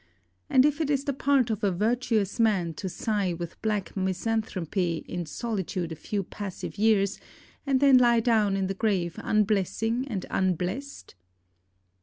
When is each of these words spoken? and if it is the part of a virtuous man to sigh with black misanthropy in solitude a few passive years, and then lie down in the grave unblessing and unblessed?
and 0.49 0.65
if 0.65 0.81
it 0.81 0.89
is 0.89 1.03
the 1.03 1.13
part 1.13 1.51
of 1.51 1.63
a 1.63 1.69
virtuous 1.71 2.39
man 2.39 2.73
to 2.73 2.89
sigh 2.89 3.33
with 3.33 3.61
black 3.61 3.95
misanthropy 3.95 5.05
in 5.07 5.27
solitude 5.27 5.91
a 5.91 5.95
few 5.95 6.23
passive 6.23 6.75
years, 6.79 7.19
and 7.67 7.79
then 7.81 7.99
lie 7.99 8.19
down 8.19 8.57
in 8.57 8.65
the 8.65 8.73
grave 8.73 9.19
unblessing 9.23 10.07
and 10.07 10.25
unblessed? 10.31 11.13